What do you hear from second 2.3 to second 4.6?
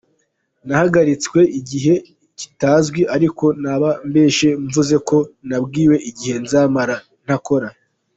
kitazwi ariko naba mbeshye